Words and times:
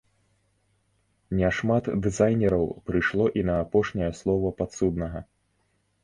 Не 1.39 1.49
шмат 1.57 1.89
дызайнераў 2.05 2.65
прыйшло 2.87 3.25
і 3.41 3.43
на 3.49 3.57
апошняе 3.65 4.09
слова 4.21 4.49
падсуднага. 4.63 5.19